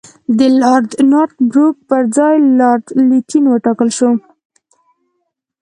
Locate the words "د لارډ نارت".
0.37-1.37